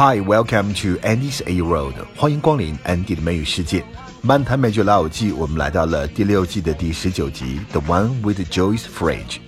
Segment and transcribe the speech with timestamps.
[0.00, 3.84] Hi, welcome to Andy's A Road，欢迎光临 Andy 的美语世界。
[4.22, 9.38] 漫谈美剧老友记，我们来到了第六季的第十九集，The One with Joey's Fridge。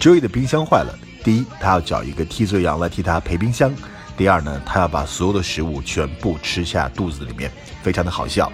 [0.00, 3.72] Joey 的冰箱坏了，第一，他要找一个替罪羊来替他赔冰箱；
[4.16, 8.50] 第二呢，他要把所有的食物全部吃下肚子里面，非常的好笑。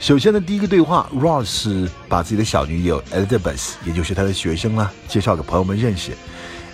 [0.00, 6.10] 首先呢，第一个对话，Ross 把自己的小女友 Elizabeth，也就是他的学生啦，介绍给朋友们认识。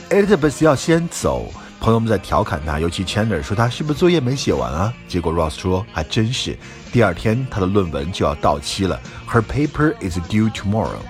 [0.09, 1.53] Elizabeth 要先走。
[1.81, 4.93] 朋友们在调侃他，尤其 Chandler 说他是不是作业没写完啊？
[5.07, 6.59] 结果 Ross 说还真是，
[6.93, 9.01] 第二天他的论文就要到期了。
[9.30, 11.01] Her paper is due tomorrow。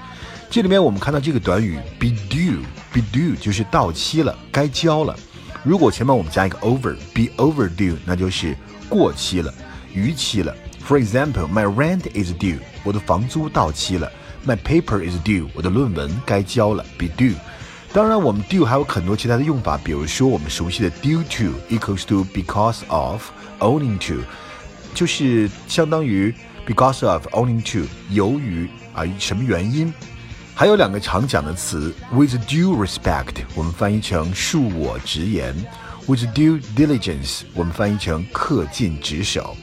[0.50, 5.16] 这里面我们看到这个短语 be due，be due 就是到期了，该交了。
[5.64, 8.56] 如果前面我们加一个 over，be overdue，那就是
[8.88, 9.52] 过期了，
[9.92, 10.54] 逾期了。
[10.86, 14.10] For example，my rent is due，我的房租到期了。
[14.46, 17.34] My paper is due，我的论文该交了，be due。
[17.90, 23.30] 当然，我们 due 还有很多其他的用法，比如说我们熟悉的 due to equals to because of
[23.60, 24.22] owning to，
[24.94, 26.32] 就是相当于
[26.66, 29.92] because of owning to，由于啊什么原因。
[30.54, 35.54] 还有两个常讲的词，with due respect，我们翻译成恕我直言
[36.06, 39.56] ；with due diligence，我们翻译成恪尽职守。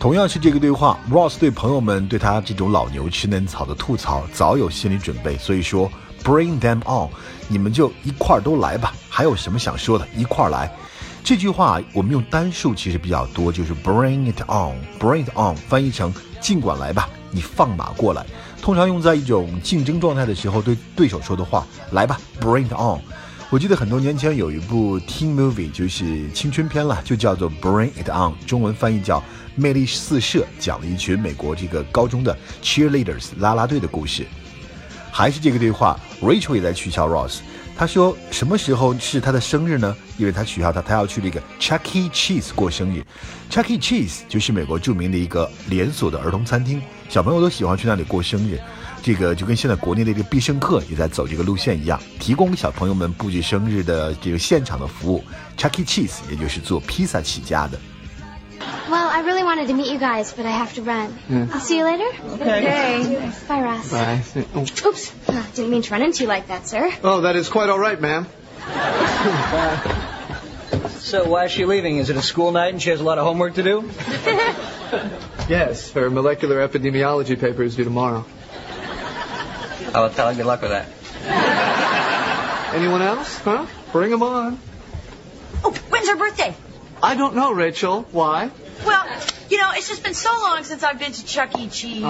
[0.00, 5.88] 同样是这个对话，Ross 对朋友们对他这种老牛吃嫩草的吐槽早有心理准备，所以说。
[6.24, 7.10] Bring them on，
[7.48, 8.94] 你们就一块儿都来吧。
[9.08, 10.08] 还有什么想说的？
[10.16, 10.72] 一块儿来。
[11.22, 18.24] 这句话我们用单数其实比较多，就是 bring it on，bring it on，翻译成尽管来吧，你放马过来。
[18.60, 23.00] 通常用在一种竞争状态的时候，对对手说的话，来吧，bring it on。
[23.50, 29.22] 我记得很多年前有一部 teen movie，就是青春片了，就叫做 Bring it on，中文翻译叫
[29.54, 34.26] 魅力四射，讲了一群美国这个高中的 cheerleaders 啦啦队的故事。
[35.16, 37.36] 还是这个对话，Rachel 也在取笑 Ross。
[37.76, 39.96] 他说：“什么时候是他的生日呢？
[40.18, 42.08] 因为他取笑他，他要去这个 Chuck E.
[42.08, 43.00] Cheese 过生日。
[43.48, 43.78] Chuck E.
[43.78, 48.58] Cheese 就是美国著名的一个连锁的儿童餐厅，小朋友都喜欢去那里过生日。
[49.04, 55.22] 这个就跟现在国内的这个必胜客也在走这个路线一样，提供小朋友们布置生日的这个现场的服务。
[55.56, 55.84] Chuck E.
[55.84, 57.78] Cheese 也就是做披萨起家的。”
[58.90, 61.18] Well, I really wanted to meet you guys, but I have to run.
[61.28, 61.46] Yeah.
[61.52, 62.04] I'll see you later.
[62.34, 63.32] Okay.
[63.48, 63.90] Bye, Ross.
[63.90, 64.22] Bye.
[64.54, 64.60] Oh.
[64.60, 65.14] Oops.
[65.28, 66.92] Uh, didn't mean to run into you like that, sir.
[67.02, 68.26] Oh, that is quite all right, ma'am.
[70.98, 71.96] so why is she leaving?
[71.96, 73.90] Is it a school night and she has a lot of homework to do?
[75.48, 78.26] yes, her molecular epidemiology paper is due tomorrow.
[79.94, 80.88] I'll tell her good luck with that.
[82.74, 83.38] Anyone else?
[83.38, 83.66] Huh?
[83.92, 84.58] Bring them on.
[85.62, 86.54] Oh, when's her birthday?
[87.02, 88.02] I don't know, Rachel.
[88.10, 88.50] Why?
[88.82, 89.04] Well,
[89.48, 91.68] you know, it's just been so long since I've been to Chuck E.
[91.68, 92.04] Cheese.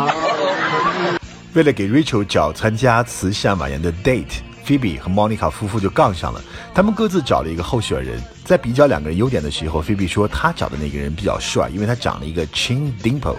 [1.52, 6.42] 为了给 Rachel 找参加慈善晚宴的 date，Phoebe 和 Monica 夫妇就杠上了。
[6.74, 13.36] 他们各自找了一个候选人，在比较两个人优点的时候，Phoebe 说她找的那个人比较帅，因为他长了一个 chin dimple。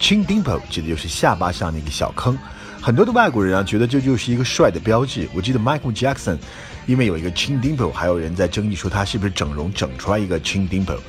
[0.00, 2.38] chin dimple 指的就是下巴上那个小坑。
[2.80, 5.28] 很多的外国人啊，觉得这就是一个帅的标志。
[5.34, 6.38] 我记得 Michael Jackson，
[6.86, 11.00] 因为有一个 chin dimple，还有人在争议说他是不是整容整出来一个 chin dimple。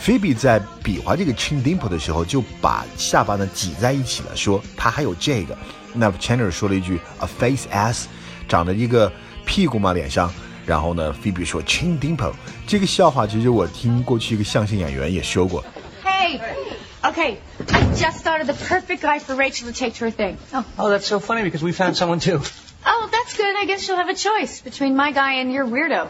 [0.00, 5.56] Phoebe 在比划这个 chin dimple 的时候，就把下巴呢挤在一起了，说他还有这个。
[5.94, 8.04] 那 Chandler 说了一句 a face ass，
[8.48, 9.12] 长着一个
[9.44, 10.32] 屁股嘛脸上。
[10.64, 12.32] 然后呢，Phoebe 说 chin dimple。
[12.66, 15.64] 这个笑话其实我听过去一个相声演员也说过。
[16.04, 20.36] Hey。Okay, I just thought of the perfect guy for Rachel to take to her thing.
[20.54, 22.40] Oh, oh, that's so funny because we found someone too.
[22.86, 23.56] Oh, that's good.
[23.56, 26.06] I guess she'll have a choice between my guy and your weirdo.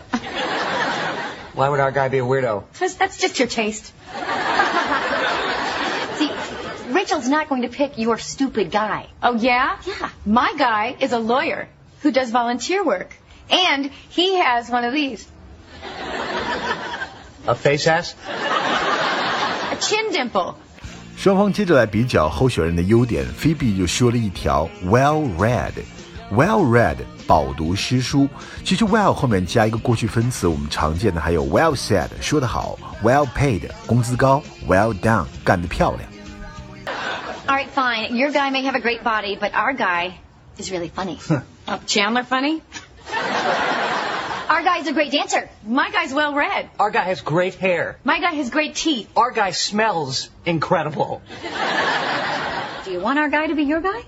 [1.57, 2.65] Why would our guy be a weirdo?
[2.73, 3.93] Because that's just your taste.
[6.19, 6.31] See,
[6.91, 9.07] Rachel's not going to pick your stupid guy.
[9.23, 9.77] Oh, yeah?
[9.87, 10.11] Yeah.
[10.25, 11.69] My guy is a lawyer
[12.03, 13.17] who does volunteer work.
[13.51, 15.27] And he has one of these.
[17.47, 18.15] A face ass?
[18.29, 20.57] A chin dimple.
[21.17, 25.29] 双方接着来比较候选人的优点，Phoebe 就说了一条 well
[26.31, 28.29] read，well read 饱读诗书。
[28.65, 36.09] 其实 well 后面加一个过去分词，我们常见的还有 well said 说得好，well paid 工资高，well done 干得漂亮。
[37.47, 38.17] All right, fine.
[38.17, 40.13] Your guy may have a great body, but our guy
[40.57, 41.19] is really funny.
[41.67, 42.63] uh, Chandler funny?
[44.49, 45.49] Our guy's a great dancer.
[45.67, 46.69] My guy's well read.
[46.79, 47.97] Our guy has great hair.
[48.05, 49.09] My guy has great teeth.
[49.17, 51.21] Our guy smells incredible.
[52.85, 54.03] Do you want our guy to be your guy?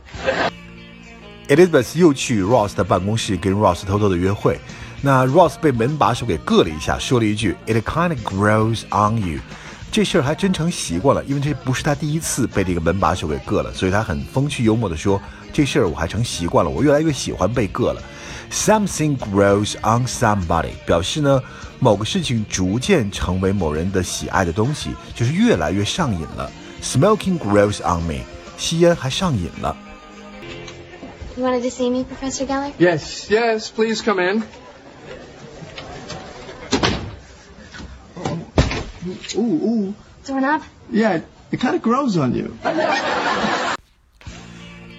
[1.50, 4.60] Elizabeth 又去 Ross 的办公室跟 Ross 偷偷的约会。
[5.01, 9.40] 那 Ross 被门把手给硌了一下，说了一句 "It kind of grows on you"，
[9.92, 15.19] 这事儿还真成习惯了，因为这不是他第一次被这个门把手给硌了，所以他很风趣幽默的说
[15.51, 18.01] ：“这事儿我还成习惯了，我越来越喜欢被硌了。”
[18.54, 21.42] Something grows on somebody，表示呢
[21.80, 26.51] 某个事情逐渐成为某人的喜爱的东西，就是越来越上瘾了。
[26.84, 28.22] Smoking grows on me，
[28.56, 29.75] 吸烟还上瘾了。
[31.38, 32.73] You wanted to see me, Professor Geller?
[32.79, 34.43] Yes, yes, please come in.
[39.37, 39.94] Ooh, ooh.
[40.26, 40.62] Doorknob?
[40.91, 42.56] Yeah, it kind of grows on you.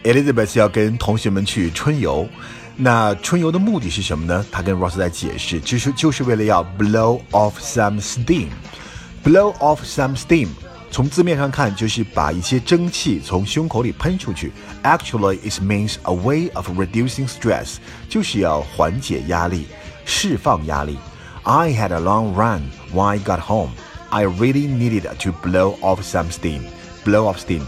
[0.04, 2.28] Elizabeth 要跟同学们去春游，
[2.76, 4.46] 那春游的目的是什么呢？
[4.52, 10.50] 他跟 Ross 在解释，就是就是为了要 blow off some steam。blow off some steam，
[10.92, 14.52] 从字面上看就是把一些蒸汽从胸口里喷出去。
[14.84, 17.76] Actually, it means a way of reducing stress，
[18.08, 19.68] 就是要缓解压力，
[20.06, 20.98] 释放压力。
[21.44, 22.62] I had a long run
[22.94, 23.72] when I got home.
[24.10, 26.62] I really needed to blow off some steam.
[27.04, 27.64] Blow off steam，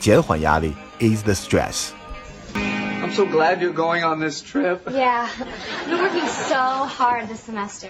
[0.00, 1.90] 减缓压力 ease the stress.
[2.54, 4.80] I'm so glad you're going on this trip.
[4.90, 5.28] Yeah.
[5.28, 7.88] I've been working so hard this semester.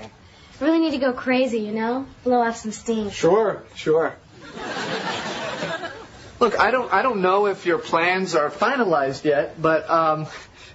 [0.61, 2.07] I really need to go crazy, you know?
[2.25, 3.11] Blow off some steam.
[3.11, 4.15] Sure, sure.
[6.41, 10.27] Look, I don't, I don't know if your plans are finalized yet, but um,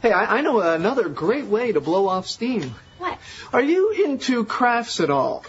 [0.01, 2.73] hey, I, I know another great way to blow off steam.
[2.99, 3.17] What?
[3.51, 5.43] Are you into crafts at all?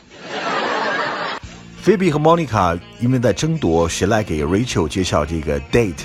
[1.81, 6.03] Phoebe 和 Monica 因为在争夺谁来给 Rachel 介绍这个 date，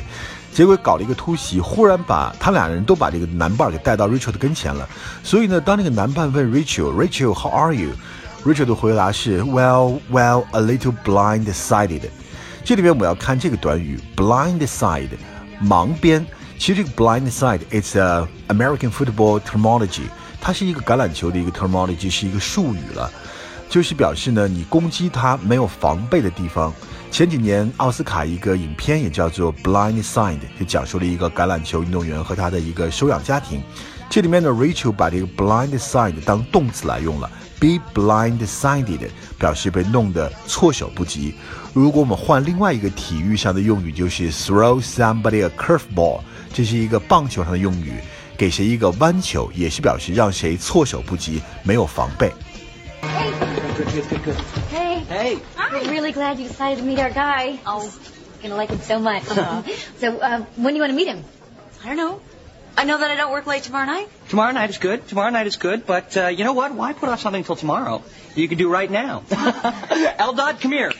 [0.54, 4.88] 结果搞了一个突袭，忽然把他俩人都把这个男伴给带到 Rachel 的跟前了。
[5.24, 7.76] 所以呢，当那个男伴问 Rachel，Rachel How are
[8.45, 12.03] you？Rachel 的回答是 Well, well, a little blindsided。
[12.65, 15.09] 这里边我要看这个短语 blindside，
[15.63, 16.27] 盲边。
[16.59, 20.03] 其实这个 blindside it's a American football terminology，
[20.41, 23.11] 它是一个橄榄球的一个 terminology，是一个术语了。
[23.69, 26.73] 就是表示呢，你攻击他没有防备的地方。
[27.11, 33.63] 前几年奥斯卡一个影片也叫做《Blind Side》，就讲述了一个橄榄球运动员和他的一个收养家庭。
[34.11, 39.09] 这里面的 Rachel 把这个 blind side 当动词来用了，be blindsided
[39.39, 41.35] 表示被弄得措手不及。
[41.75, 46.21] 如果我们换另外一个体育上的用语，就是 throw somebody a curveball，
[46.53, 47.95] 这是一个棒球上的用语，
[48.37, 52.33] 给谁一个弯球，也是表示让谁措手不及，没有防备。
[53.77, 54.37] Good, good, good, good.
[54.73, 55.03] Hey.
[55.09, 55.39] Hey.
[55.57, 57.59] I'm really glad you decided to meet our guy.
[57.65, 57.89] Oh,
[58.43, 59.23] gonna like him so much.
[60.01, 61.23] so, uh, when do you want to meet him?
[61.85, 62.21] I don't know.
[62.78, 64.10] I know that I don't work late tomorrow night.
[64.30, 65.08] Tomorrow night is good.
[65.08, 65.86] Tomorrow night is good.
[65.86, 66.74] But uh, you know what?
[66.74, 68.02] Why put off something until tomorrow?
[68.36, 69.22] You can do right now.
[70.18, 70.92] Eldad, come here.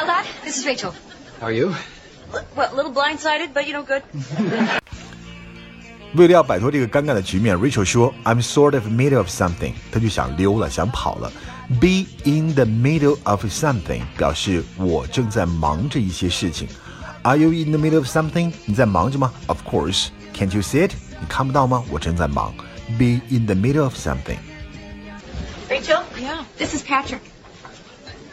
[0.00, 0.94] Eldad, this is Rachel.
[1.42, 1.74] Are you?
[2.56, 4.02] Well, a little blindsided, but you know, good.
[6.14, 11.30] 为了要摆脱这个尴尬的局面，Rachel 说：“I'm sort of middle of something。”她就想溜了，想跑了。
[11.80, 16.68] Be in the middle of something 表示我正在忙着一些事情。
[17.23, 18.51] are you in the middle of something？
[18.65, 20.09] 你在忙着吗？Of course.
[20.33, 20.93] Can't you see it？
[21.19, 21.83] 你看不到吗？
[21.91, 22.53] 我正在忙。
[22.97, 24.37] Be in the middle of something.
[25.69, 26.03] Rachel?
[26.17, 26.43] Yeah.
[26.57, 27.21] This is Patrick.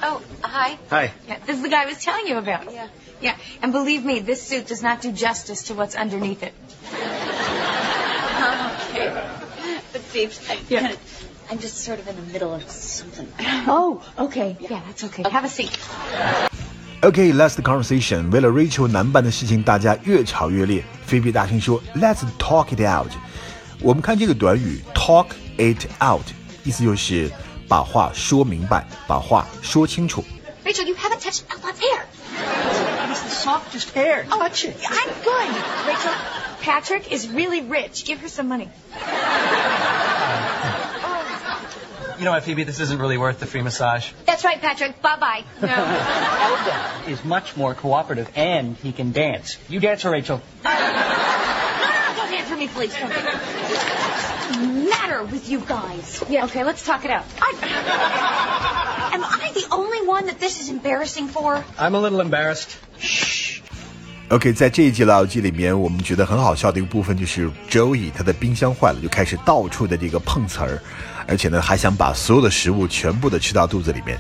[0.03, 0.79] Oh, hi.
[0.91, 1.13] Hi.
[1.27, 2.73] Yeah, this is the guy I was telling you about.
[2.73, 2.89] Yeah.
[3.21, 3.37] Yeah.
[3.63, 6.55] And believe me, this suit does not do justice to what's underneath it.
[8.91, 9.09] okay.
[9.93, 10.95] But Pheebs, yeah.
[11.51, 13.29] I'm just sort of in the middle of something.
[13.67, 14.57] Oh, okay.
[14.61, 15.23] Yeah, yeah that's okay.
[15.23, 15.31] okay.
[15.31, 15.77] Have a seat.
[17.02, 18.30] Okay, last conversation。
[18.30, 20.84] 为了 Rachel 男伴的事情，大家越吵越烈。
[21.06, 23.12] 菲比大声说：“Let's talk it out。”
[23.82, 26.22] 我们看这个短语 “talk it out”，
[26.64, 27.32] 意思就是
[27.68, 30.24] 把话说明白，把话说清楚。
[30.64, 32.04] Rachel, you haven't touched Eldad's hair.
[33.10, 34.26] It's the softest hair.
[34.30, 34.76] Touch it.
[34.86, 35.50] I'm good.
[35.88, 36.14] Rachel,
[36.62, 38.06] Patrick is really rich.
[38.06, 38.68] Give her some money.
[42.19, 42.65] You know what, Phoebe?
[42.65, 44.11] This isn't really worth the free massage.
[44.25, 45.03] That's right, Patrick.
[45.03, 45.45] Bye-bye.
[45.61, 49.59] Eldad is much more cooperative, and he can dance.
[49.69, 50.41] You dance for Rachel.
[50.65, 52.95] No, no, no, don't answer me, please.
[52.95, 53.13] Don't.
[53.13, 54.57] What's
[54.91, 56.25] matter with you guys?
[56.29, 57.25] Yeah, okay, let's talk it out.
[57.43, 61.63] Am I the only one that this is embarrassing for?
[61.79, 62.79] I'm a little embarrassed.
[64.31, 70.83] OK，在这一集老友记里面，我们觉得很好笑的一个部分就是 Joey 他的冰箱坏了，就开始到处的这个碰瓷儿，
[71.29, 74.19] 而且呢还想把所有的食物全部的吃到肚子里面。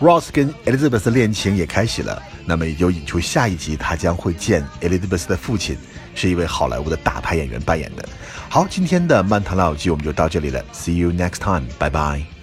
[0.00, 5.78] Ross 跟 Elizabeth 的恋情也开始了，那么也就引出下一集他将会见 Elizabeth 的父亲，
[6.16, 8.04] 是一位好莱坞的大牌演员扮演的。
[8.48, 12.33] 好，今天的漫谈老友记我们就到这里了，See you next time，拜拜。